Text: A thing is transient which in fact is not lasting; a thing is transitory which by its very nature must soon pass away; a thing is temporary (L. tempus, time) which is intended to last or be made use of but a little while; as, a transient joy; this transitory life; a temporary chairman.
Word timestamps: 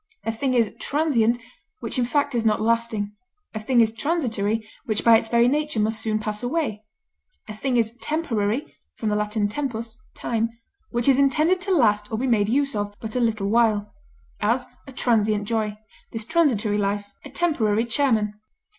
A 0.25 0.31
thing 0.31 0.55
is 0.55 0.73
transient 0.79 1.37
which 1.79 1.99
in 1.99 2.05
fact 2.05 2.33
is 2.33 2.43
not 2.43 2.59
lasting; 2.59 3.15
a 3.53 3.59
thing 3.59 3.81
is 3.81 3.91
transitory 3.91 4.67
which 4.85 5.03
by 5.03 5.15
its 5.15 5.27
very 5.27 5.47
nature 5.47 5.79
must 5.79 6.01
soon 6.01 6.17
pass 6.17 6.41
away; 6.41 6.83
a 7.47 7.55
thing 7.55 7.77
is 7.77 7.95
temporary 7.97 8.75
(L. 8.99 9.27
tempus, 9.27 10.01
time) 10.15 10.49
which 10.89 11.07
is 11.07 11.19
intended 11.19 11.61
to 11.61 11.71
last 11.77 12.11
or 12.11 12.17
be 12.17 12.25
made 12.25 12.49
use 12.49 12.75
of 12.75 12.95
but 12.99 13.15
a 13.15 13.19
little 13.19 13.49
while; 13.49 13.93
as, 14.39 14.65
a 14.87 14.91
transient 14.91 15.47
joy; 15.47 15.77
this 16.11 16.25
transitory 16.25 16.79
life; 16.79 17.05
a 17.23 17.29
temporary 17.29 17.85
chairman. 17.85 18.33